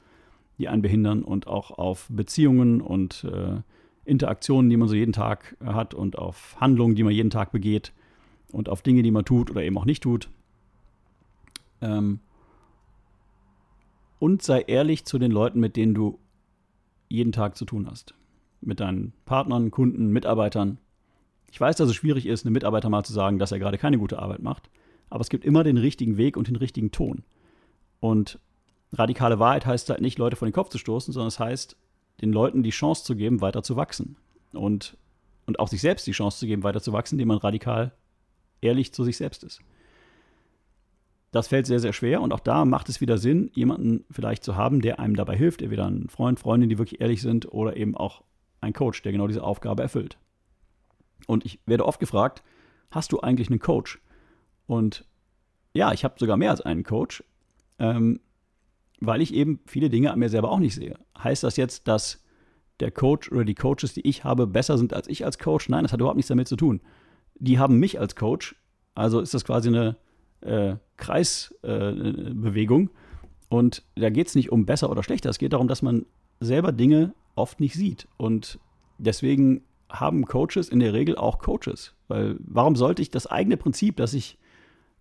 die 0.59 0.69
einen 0.69 0.83
behindern 0.83 1.23
und 1.23 1.47
auch 1.47 1.71
auf 1.71 2.09
Beziehungen 2.11 2.81
und 2.81 3.25
äh, 3.25 3.61
Interaktionen, 4.05 4.71
die 4.71 4.77
man 4.77 4.89
so 4.89 4.95
jeden 4.95 5.13
Tag 5.13 5.57
hat 5.65 5.95
und 5.95 6.19
auf 6.19 6.57
Handlungen, 6.61 6.95
die 6.95 7.05
man 7.05 7.13
jeden 7.13 7.31
Tag 7.31 7.53
begeht 7.53 7.93
und 8.53 8.69
auf 8.69 8.83
Dinge, 8.83 9.03
die 9.03 9.11
man 9.11 9.25
tut 9.25 9.51
oder 9.51 9.63
eben 9.63 9.79
auch 9.79 9.85
nicht 9.85 10.03
tut. 10.03 10.31
Ähm 11.81 12.21
und 14.19 14.43
sei 14.43 14.63
ehrlich 14.63 15.05
zu 15.05 15.19
den 15.19 15.31
Leuten, 15.31 15.61
mit 15.61 15.77
denen 15.77 15.95
du 15.95 16.19
jeden 17.09 17.33
Tag 17.33 17.57
zu 17.57 17.65
tun 17.65 17.87
hast. 17.89 18.15
Mit 18.61 18.81
deinen 18.81 19.13
Partnern, 19.25 19.71
Kunden, 19.71 20.11
Mitarbeitern. 20.11 20.79
Ich 21.51 21.61
weiß, 21.61 21.77
dass 21.77 21.89
es 21.89 21.95
schwierig 21.95 22.27
ist, 22.27 22.45
einem 22.45 22.55
Mitarbeiter 22.55 22.91
mal 22.91 23.05
zu 23.05 23.13
sagen, 23.13 23.39
dass 23.39 23.53
er 23.53 23.59
gerade 23.59 23.79
keine 23.79 23.99
gute 23.99 24.19
Arbeit 24.19 24.43
macht, 24.43 24.71
aber 25.09 25.21
es 25.21 25.29
gibt 25.29 25.45
immer 25.45 25.65
den 25.65 25.79
richtigen 25.79 26.17
Weg 26.17 26.37
und 26.37 26.49
den 26.49 26.57
richtigen 26.57 26.91
Ton. 26.91 27.23
Und 28.01 28.39
radikale 28.93 29.39
Wahrheit 29.39 29.67
heißt 29.67 29.91
halt 29.91 30.01
nicht, 30.01 30.19
Leute 30.19 30.37
vor 30.37 30.49
den 30.49 30.53
Kopf 30.53 30.71
zu 30.71 30.79
stoßen, 30.79 31.13
sondern 31.13 31.29
es 31.29 31.39
heißt, 31.39 31.77
den 32.21 32.33
Leuten 32.33 32.63
die 32.63 32.71
Chance 32.71 33.05
zu 33.05 33.15
geben, 33.15 33.41
weiter 33.41 33.63
zu 33.63 33.77
wachsen. 33.77 34.17
Und, 34.53 34.97
und 35.47 35.61
auch 35.61 35.69
sich 35.69 35.81
selbst 35.81 36.07
die 36.07 36.13
Chance 36.13 36.39
zu 36.39 36.47
geben, 36.47 36.63
weiter 36.63 36.81
zu 36.81 36.93
wachsen, 36.93 37.15
indem 37.15 37.29
man 37.29 37.39
radikal 37.39 37.93
ehrlich 38.61 38.93
zu 38.93 39.05
sich 39.05 39.17
selbst 39.17 39.45
ist. 39.45 39.61
Das 41.31 41.49
fällt 41.49 41.67
sehr, 41.67 41.79
sehr 41.79 41.93
schwer 41.93 42.23
und 42.23 42.33
auch 42.33 42.41
da 42.41 42.65
macht 42.65 42.89
es 42.89 43.03
wieder 43.03 43.19
Sinn, 43.19 43.51
jemanden 43.53 44.05
vielleicht 44.11 44.43
zu 44.43 44.57
haben, 44.57 44.81
der 44.81 44.99
einem 44.99 45.15
dabei 45.15 45.37
hilft, 45.37 45.61
entweder 45.61 45.87
ein 45.87 46.09
Freund, 46.09 46.41
Freundin, 46.41 46.71
die 46.71 46.79
wirklich 46.79 47.01
ehrlich 47.03 47.21
sind 47.21 47.53
oder 47.53 47.77
eben 47.77 47.95
auch 47.97 48.23
ein 48.63 48.73
Coach, 48.73 49.03
der 49.03 49.13
genau 49.13 49.27
diese 49.27 49.45
Aufgabe 49.45 49.83
erfüllt. 49.83 50.17
Und 51.27 51.45
ich 51.45 51.61
werde 51.67 51.85
oft 51.85 52.01
gefragt, 52.01 52.43
hast 52.91 53.13
du 53.13 53.21
eigentlich 53.21 53.51
einen 53.51 53.61
Coach? 53.61 54.01
Und 54.67 55.05
ja, 55.75 55.93
ich 55.93 56.03
habe 56.03 56.15
sogar 56.19 56.39
mehr 56.39 56.51
als 56.51 56.63
einen 56.63 56.83
Coach. 56.83 57.23
Ähm, 57.79 58.21
weil 59.01 59.23
ich 59.23 59.35
eben 59.35 59.61
viele 59.67 59.91
Dinge 59.91 60.13
an 60.13 60.19
mir 60.19 60.29
selber 60.29 60.51
auch 60.51 60.59
nicht 60.59 60.75
sehe. 60.75 60.99
Heißt 61.23 61.45
das 61.45 61.57
jetzt, 61.57 61.89
dass 61.89 62.23
der 62.81 62.91
Coach 62.91 63.31
oder 63.31 63.45
die 63.45 63.55
Coaches, 63.55 63.95
die 63.95 64.07
ich 64.07 64.25
habe, 64.25 64.47
besser 64.47 64.79
sind 64.79 64.95
als 64.95 65.09
ich 65.09 65.25
als 65.25 65.39
Coach? 65.39 65.69
Nein, 65.69 65.85
das 65.85 65.93
hat 65.93 66.01
überhaupt 66.01 66.17
nichts 66.17 66.29
damit 66.29 66.49
zu 66.49 66.57
tun. 66.57 66.81
Die 67.39 67.59
haben 67.59 67.79
mich 67.79 68.01
als 68.01 68.17
Coach, 68.17 68.57
also 68.95 69.21
ist 69.21 69.35
das 69.35 69.45
quasi 69.45 69.69
eine 69.69 69.97
äh, 70.41 70.77
Kreisbewegung. 70.97 72.89
Äh, 72.89 72.93
und 73.49 73.83
da 73.95 74.11
geht 74.11 74.29
es 74.29 74.35
nicht 74.35 74.53
um 74.53 74.67
besser 74.67 74.91
oder 74.91 75.03
schlechter, 75.03 75.31
es 75.31 75.39
geht 75.39 75.53
darum, 75.53 75.69
dass 75.69 75.83
man 75.83 76.05
selber 76.41 76.73
Dinge 76.73 77.15
oft 77.35 77.61
nicht 77.61 77.75
sieht. 77.75 78.09
Und 78.17 78.59
deswegen 78.99 79.63
haben 79.89 80.27
Coaches 80.27 80.69
in 80.69 80.81
der 80.81 80.93
Regel 80.93 81.17
auch 81.17 81.39
Coaches. 81.39 81.95
Weil 82.09 82.37
warum 82.41 82.77
sollte 82.77 83.03
ich 83.03 83.11
das 83.11 83.27
eigene 83.27 83.57
Prinzip, 83.57 83.97
das 83.97 84.13
ich 84.13 84.39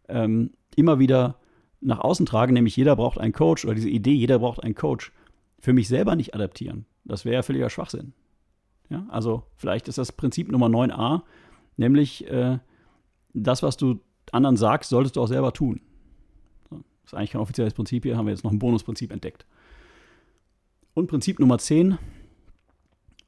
ähm, 0.08 0.51
immer 0.75 1.00
wieder 1.00 1.36
nach 1.81 2.00
außen 2.00 2.25
trage, 2.25 2.53
nämlich 2.53 2.75
jeder 2.75 2.96
braucht 2.96 3.19
einen 3.19 3.34
Coach 3.34 3.65
oder 3.65 3.75
diese 3.75 3.89
Idee, 3.89 4.13
jeder 4.13 4.39
braucht 4.39 4.63
einen 4.63 4.75
Coach, 4.75 5.12
für 5.60 5.74
mich 5.74 5.88
selber 5.88 6.15
nicht 6.15 6.34
adaptieren. 6.36 6.86
Das 7.05 7.25
wäre 7.25 7.36
ja 7.36 7.41
völliger 7.43 7.69
Schwachsinn. 7.69 8.13
Ja, 8.89 9.05
also 9.10 9.43
vielleicht 9.55 9.88
ist 9.88 9.98
das 9.98 10.12
Prinzip 10.12 10.51
Nummer 10.51 10.67
9a, 10.67 11.22
nämlich 11.75 12.27
äh, 12.27 12.60
das, 13.34 13.63
was 13.63 13.77
du 13.77 14.00
anderen 14.31 14.57
sagst, 14.57 14.89
solltest 14.89 15.15
du 15.15 15.22
auch 15.22 15.27
selber 15.27 15.53
tun. 15.53 15.81
Das 16.69 17.13
ist 17.13 17.13
eigentlich 17.13 17.31
kein 17.31 17.41
offizielles 17.41 17.74
Prinzip 17.74 18.03
hier, 18.03 18.17
haben 18.17 18.25
wir 18.25 18.34
jetzt 18.34 18.43
noch 18.43 18.51
ein 18.51 18.60
Bonusprinzip 18.60 19.12
entdeckt. 19.12 19.46
Und 20.93 21.07
Prinzip 21.07 21.39
Nummer 21.39 21.57
10, 21.57 21.98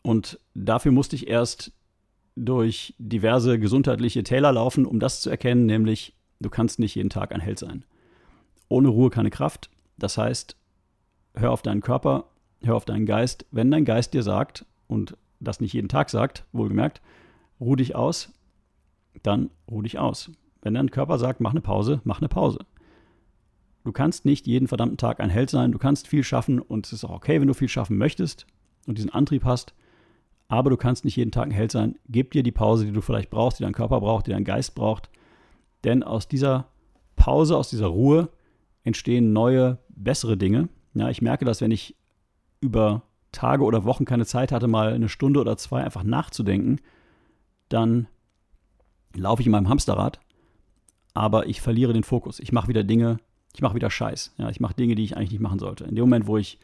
und 0.02 0.40
dafür 0.54 0.92
musste 0.92 1.16
ich 1.16 1.28
erst 1.28 1.72
durch 2.36 2.94
diverse 2.98 3.60
gesundheitliche 3.60 4.24
Täler 4.24 4.52
laufen, 4.52 4.86
um 4.86 5.00
das 5.00 5.22
zu 5.22 5.30
erkennen, 5.30 5.66
nämlich 5.66 6.16
du 6.40 6.50
kannst 6.50 6.80
nicht 6.80 6.96
jeden 6.96 7.10
Tag 7.10 7.34
ein 7.34 7.42
Held 7.42 7.60
sein. 7.60 7.84
Ohne 8.70 8.88
Ruhe 8.88 9.10
keine 9.10 9.30
Kraft. 9.30 9.70
Das 9.98 10.18
heißt, 10.18 10.56
hör 11.34 11.52
auf 11.52 11.62
deinen 11.62 11.82
Körper, 11.82 12.26
hör 12.62 12.76
auf 12.76 12.86
deinen 12.86 13.06
Geist. 13.06 13.46
Wenn 13.52 13.72
dein 13.72 13.86
Geist 13.86 14.14
dir 14.14 14.24
sagt, 14.24 14.66
und 14.88 15.18
das 15.40 15.60
nicht 15.60 15.74
jeden 15.74 15.90
Tag 15.90 16.10
sagt, 16.10 16.46
wohlgemerkt, 16.52 17.02
ruh 17.60 17.76
dich 17.76 17.96
aus, 17.96 18.32
dann 19.24 19.50
ruh 19.70 19.82
dich 19.82 20.00
aus. 20.00 20.32
Wenn 20.62 20.74
dein 20.74 20.92
Körper 20.92 21.18
sagt, 21.18 21.40
mach 21.40 21.52
eine 21.52 21.62
Pause, 21.62 22.02
mach 22.04 22.20
eine 22.20 22.30
Pause. 22.30 22.60
Du 23.84 23.92
kannst 23.92 24.26
nicht 24.26 24.46
jeden 24.46 24.68
verdammten 24.68 24.98
Tag 24.98 25.20
ein 25.20 25.30
Held 25.30 25.50
sein, 25.50 25.72
du 25.72 25.80
kannst 25.80 26.08
viel 26.08 26.24
schaffen 26.24 26.60
und 26.60 26.86
es 26.86 26.94
ist 26.94 27.06
auch 27.06 27.12
okay, 27.12 27.40
wenn 27.40 27.48
du 27.48 27.54
viel 27.54 27.70
schaffen 27.70 27.98
möchtest 27.98 28.46
und 28.86 28.98
diesen 28.98 29.10
Antrieb 29.10 29.46
hast, 29.46 29.74
aber 30.50 30.70
du 30.70 30.78
kannst 30.78 31.06
nicht 31.06 31.16
jeden 31.16 31.32
Tag 31.32 31.46
ein 31.46 31.52
Held 31.52 31.72
sein. 31.72 31.98
Gib 32.08 32.32
dir 32.32 32.44
die 32.44 32.52
Pause, 32.52 32.86
die 32.86 32.92
du 32.92 33.02
vielleicht 33.02 33.30
brauchst, 33.30 33.60
die 33.60 33.64
dein 33.64 33.74
Körper 33.74 34.02
braucht, 34.02 34.28
die 34.28 34.32
dein 34.32 34.44
Geist 34.44 34.76
braucht, 34.76 35.10
denn 35.86 36.04
aus 36.04 36.28
dieser 36.28 36.68
Pause, 37.16 37.56
aus 37.56 37.70
dieser 37.70 37.88
Ruhe 37.88 38.30
entstehen 38.90 39.34
neue, 39.34 39.80
bessere 39.90 40.38
Dinge. 40.38 40.70
Ja, 40.94 41.10
ich 41.10 41.22
merke 41.22 41.46
das, 41.46 41.62
wenn 41.62 41.72
ich 41.72 41.96
über 42.62 43.04
Tage 43.32 43.64
oder 43.64 43.86
Wochen 43.86 44.06
keine 44.06 44.26
Zeit 44.26 44.52
hatte, 44.52 44.68
mal 44.68 44.94
eine 44.94 45.10
Stunde 45.10 45.40
oder 45.40 45.58
zwei 45.58 45.84
einfach 45.84 46.04
nachzudenken, 46.04 46.80
dann 47.70 48.08
laufe 49.16 49.42
ich 49.42 49.46
in 49.46 49.52
meinem 49.52 49.70
Hamsterrad, 49.70 50.20
aber 51.14 51.48
ich 51.48 51.62
verliere 51.62 51.94
den 51.94 52.04
Fokus. 52.04 52.40
Ich 52.40 52.52
mache 52.52 52.68
wieder 52.68 52.84
Dinge, 52.84 53.18
ich 53.54 53.62
mache 53.62 53.76
wieder 53.76 53.90
Scheiß. 53.90 54.34
Ja, 54.38 54.50
ich 54.50 54.60
mache 54.60 54.76
Dinge, 54.76 54.96
die 54.96 55.04
ich 55.04 55.16
eigentlich 55.16 55.32
nicht 55.32 55.42
machen 55.42 55.60
sollte. 55.60 55.86
In 55.86 55.96
dem 55.96 56.04
Moment, 56.04 56.28
wo 56.28 56.38
ich 56.38 56.60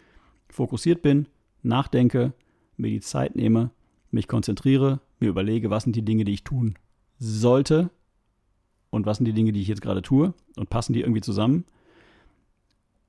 fokussiert 0.50 1.02
bin, 1.02 1.28
nachdenke, 1.64 2.34
mir 2.78 2.90
die 2.90 3.02
Zeit 3.02 3.36
nehme, 3.36 3.72
mich 4.12 4.28
konzentriere, 4.28 5.00
mir 5.20 5.30
überlege, 5.30 5.70
was 5.70 5.84
sind 5.84 5.96
die 5.96 6.06
Dinge, 6.06 6.26
die 6.26 6.34
ich 6.34 6.44
tun 6.44 6.76
sollte 7.20 7.90
und 8.90 9.06
was 9.06 9.18
sind 9.18 9.26
die 9.26 9.34
Dinge, 9.34 9.52
die 9.52 9.62
ich 9.62 9.68
jetzt 9.68 9.82
gerade 9.82 10.02
tue 10.02 10.34
und 10.56 10.70
passen 10.70 10.94
die 10.94 11.02
irgendwie 11.02 11.22
zusammen, 11.22 11.66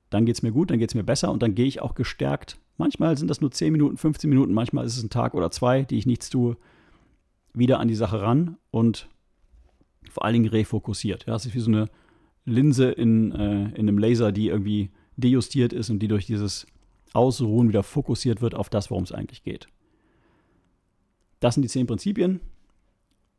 dann 0.09 0.25
geht 0.25 0.35
es 0.35 0.41
mir 0.41 0.51
gut, 0.51 0.71
dann 0.71 0.79
geht 0.79 0.89
es 0.89 0.95
mir 0.95 1.03
besser 1.03 1.31
und 1.31 1.43
dann 1.43 1.55
gehe 1.55 1.65
ich 1.65 1.81
auch 1.81 1.95
gestärkt. 1.95 2.57
Manchmal 2.77 3.17
sind 3.17 3.29
das 3.29 3.41
nur 3.41 3.51
10 3.51 3.71
Minuten, 3.71 3.97
15 3.97 4.29
Minuten, 4.29 4.53
manchmal 4.53 4.85
ist 4.85 4.97
es 4.97 5.03
ein 5.03 5.09
Tag 5.09 5.33
oder 5.33 5.51
zwei, 5.51 5.83
die 5.83 5.97
ich 5.97 6.05
nichts 6.05 6.29
tue, 6.29 6.57
wieder 7.53 7.79
an 7.79 7.87
die 7.87 7.95
Sache 7.95 8.21
ran 8.21 8.57
und 8.71 9.09
vor 10.09 10.23
allen 10.23 10.33
Dingen 10.33 10.49
refokussiert. 10.49 11.25
Ja, 11.25 11.33
das 11.33 11.45
ist 11.45 11.55
wie 11.55 11.59
so 11.59 11.71
eine 11.71 11.89
Linse 12.45 12.91
in, 12.91 13.31
äh, 13.33 13.69
in 13.69 13.87
einem 13.87 13.97
Laser, 13.97 14.31
die 14.31 14.47
irgendwie 14.47 14.91
dejustiert 15.17 15.73
ist 15.73 15.89
und 15.89 15.99
die 15.99 16.07
durch 16.07 16.25
dieses 16.25 16.67
Ausruhen 17.13 17.69
wieder 17.69 17.83
fokussiert 17.83 18.41
wird 18.41 18.55
auf 18.55 18.69
das, 18.69 18.89
worum 18.91 19.03
es 19.03 19.11
eigentlich 19.11 19.43
geht. 19.43 19.67
Das 21.39 21.55
sind 21.55 21.63
die 21.63 21.69
zehn 21.69 21.87
Prinzipien. 21.87 22.39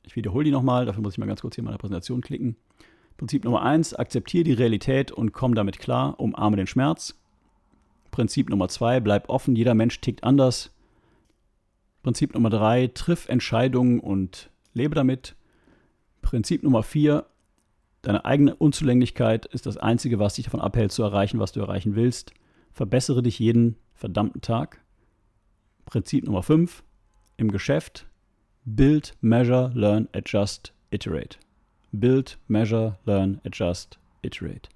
Ich 0.05 0.17
wiederhole 0.17 0.45
die 0.45 0.51
nochmal, 0.51 0.87
dafür 0.87 1.03
muss 1.03 1.15
ich 1.15 1.19
mal 1.19 1.27
ganz 1.27 1.41
kurz 1.41 1.55
hier 1.55 1.63
in 1.63 1.67
meiner 1.67 1.79
Präsentation 1.79 2.21
klicken. 2.21 2.57
Prinzip 3.19 3.45
Nummer 3.45 3.63
eins: 3.63 3.93
akzeptiere 3.93 4.45
die 4.45 4.53
Realität 4.55 5.13
und 5.13 5.33
komm 5.33 5.55
damit 5.55 5.79
klar, 5.79 6.19
umarme 6.19 6.57
den 6.57 6.69
Schmerz. 6.69 7.21
Prinzip 8.11 8.49
Nummer 8.49 8.69
zwei: 8.69 9.01
bleib 9.01 9.29
offen, 9.29 9.55
jeder 9.55 9.75
Mensch 9.75 10.01
tickt 10.01 10.25
anders. 10.25 10.75
Prinzip 12.03 12.33
Nummer 12.33 12.49
drei: 12.49 12.87
triff 12.87 13.29
Entscheidungen 13.29 14.01
und 14.01 14.51
lebe 14.73 14.95
damit. 14.95 15.35
Prinzip 16.23 16.63
Nummer 16.63 16.85
vier: 16.85 17.27
deine 18.03 18.25
eigene 18.25 18.55
Unzulänglichkeit 18.55 19.47
ist 19.47 19.67
das 19.67 19.77
Einzige, 19.77 20.21
was 20.21 20.35
dich 20.35 20.45
davon 20.45 20.61
abhält, 20.61 20.93
zu 20.93 21.03
erreichen, 21.03 21.41
was 21.41 21.53
du 21.53 21.61
erreichen 21.61 21.97
willst. 21.97 22.33
Verbessere 22.73 23.23
dich 23.23 23.41
jeden 23.41 23.77
verdammten 23.95 24.43
Tag. 24.43 24.81
Prinzip 25.87 26.25
Nummer 26.25 26.45
fünf: 26.45 26.85
im 27.37 27.51
Geschäft 27.51 28.07
Build, 28.65 29.17
Measure, 29.21 29.73
Learn, 29.75 30.09
Adjust, 30.13 30.73
Iterate. 30.91 31.39
Build, 31.93 32.39
Measure, 32.49 32.99
Learn, 33.05 33.41
Adjust, 33.45 33.99
Iterate. 34.23 34.69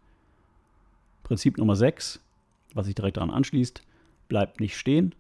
Prinzip 1.23 1.59
Nummer 1.59 1.77
6, 1.77 2.21
was 2.75 2.87
sich 2.87 2.95
direkt 2.95 3.19
daran 3.19 3.31
anschließt, 3.31 3.83
bleibt 4.29 4.61
nicht 4.61 4.77
stehen. 4.77 5.15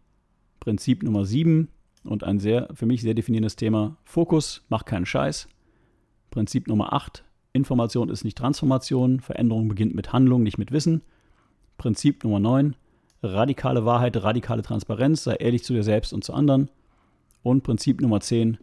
Prinzip 0.60 1.02
Nummer 1.02 1.24
7 1.24 1.68
und 2.04 2.24
ein 2.24 2.38
sehr, 2.38 2.68
für 2.74 2.86
mich 2.86 3.02
sehr 3.02 3.14
definierendes 3.14 3.56
Thema, 3.56 3.96
Fokus, 4.04 4.64
mach 4.68 4.84
keinen 4.84 5.06
Scheiß. 5.06 5.48
Prinzip 6.30 6.66
Nummer 6.66 6.92
8, 6.92 7.24
Information 7.52 8.08
ist 8.08 8.24
nicht 8.24 8.38
Transformation, 8.38 9.20
Veränderung 9.20 9.68
beginnt 9.68 9.94
mit 9.94 10.12
Handlung, 10.12 10.42
nicht 10.42 10.58
mit 10.58 10.72
Wissen. 10.72 11.02
Prinzip 11.76 12.24
Nummer 12.24 12.40
9, 12.40 12.74
radikale 13.22 13.84
Wahrheit, 13.84 14.16
radikale 14.22 14.62
Transparenz, 14.62 15.24
sei 15.24 15.34
ehrlich 15.34 15.62
zu 15.62 15.74
dir 15.74 15.82
selbst 15.82 16.12
und 16.12 16.24
zu 16.24 16.32
anderen. 16.32 16.70
Und 17.42 17.62
Prinzip 17.62 18.00
Nummer 18.00 18.20
10, 18.20 18.56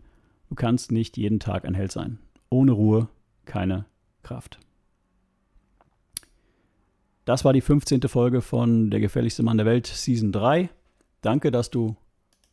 du 0.49 0.55
kannst 0.55 0.91
nicht 0.91 1.17
jeden 1.17 1.39
Tag 1.39 1.65
ein 1.65 1.75
Held 1.75 1.91
sein. 1.91 2.17
Ohne 2.49 2.71
Ruhe 2.71 3.07
keine 3.49 3.85
Kraft. 4.23 4.59
Das 7.25 7.43
war 7.43 7.51
die 7.51 7.61
15. 7.61 8.01
Folge 8.03 8.41
von 8.41 8.89
Der 8.89 9.01
gefährlichste 9.01 9.43
Mann 9.43 9.57
der 9.57 9.65
Welt, 9.65 9.87
Season 9.87 10.31
3. 10.31 10.69
Danke, 11.21 11.51
dass 11.51 11.69
du 11.69 11.97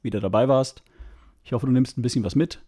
wieder 0.03 0.21
dabei 0.21 0.49
warst. 0.49 0.83
Ich 1.45 1.53
hoffe, 1.53 1.67
du 1.67 1.73
nimmst 1.73 1.97
ein 1.97 2.03
bisschen 2.03 2.25
was 2.25 2.35
mit. 2.35 2.61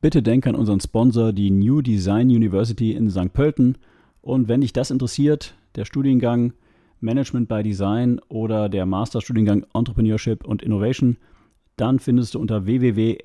Bitte 0.00 0.22
denk 0.22 0.46
an 0.46 0.54
unseren 0.54 0.80
Sponsor, 0.80 1.32
die 1.32 1.50
New 1.50 1.80
Design 1.80 2.28
University 2.28 2.92
in 2.92 3.10
St. 3.10 3.32
Pölten. 3.32 3.78
Und 4.20 4.48
wenn 4.48 4.60
dich 4.60 4.72
das 4.72 4.90
interessiert, 4.90 5.54
der 5.74 5.84
Studiengang 5.84 6.52
Management 7.00 7.48
by 7.48 7.62
Design 7.62 8.20
oder 8.28 8.68
der 8.68 8.86
Masterstudiengang 8.86 9.66
Entrepreneurship 9.74 10.44
und 10.44 10.62
Innovation, 10.62 11.16
dann 11.76 11.98
findest 11.98 12.34
du 12.34 12.38
unter 12.38 12.66
www.ndu.ac.at 12.66 13.24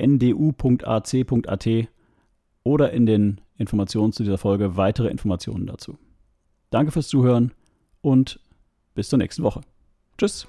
oder 2.64 2.92
in 2.92 3.06
den 3.06 3.42
Informationen 3.58 4.14
zu 4.14 4.24
dieser 4.24 4.38
Folge 4.38 4.78
weitere 4.78 5.10
Informationen 5.10 5.68
dazu. 5.68 5.98
Danke 6.70 6.92
fürs 6.92 7.08
Zuhören 7.08 7.52
und 8.02 8.40
bis 8.96 9.10
zur 9.10 9.18
nächsten 9.18 9.44
Woche. 9.44 9.62
Tschüss. 10.18 10.48